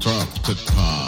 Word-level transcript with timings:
top 0.00 0.32
to 0.44 0.54
top. 0.64 0.99